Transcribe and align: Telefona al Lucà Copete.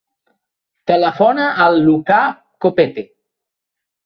Telefona 0.91 1.49
al 1.67 1.77
Lucà 1.89 2.23
Copete. 2.67 3.05